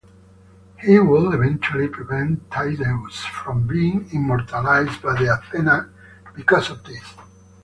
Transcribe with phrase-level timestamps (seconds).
[0.79, 5.91] He would eventually prevent Tydeus from being immortalized by Athena
[6.35, 7.13] because of this.